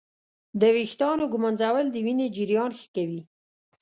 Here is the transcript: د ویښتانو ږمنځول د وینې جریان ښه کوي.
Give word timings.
د 0.59 0.61
ویښتانو 0.75 1.23
ږمنځول 1.33 1.85
د 1.91 1.95
وینې 2.05 2.27
جریان 2.37 2.71
ښه 2.79 2.87
کوي. 2.95 3.21